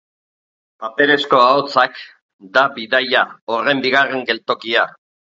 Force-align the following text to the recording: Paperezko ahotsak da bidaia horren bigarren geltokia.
Paperezko 0.85 1.41
ahotsak 1.49 2.01
da 2.59 2.65
bidaia 2.81 3.25
horren 3.57 3.89
bigarren 3.89 4.31
geltokia. 4.35 4.93